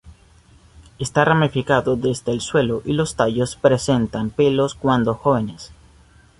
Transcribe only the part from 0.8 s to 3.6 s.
Está ramificado desde el suelo y los tallos